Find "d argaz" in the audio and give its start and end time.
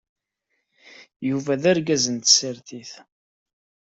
1.61-2.03